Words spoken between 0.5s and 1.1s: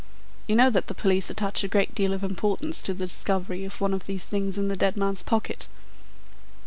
know that the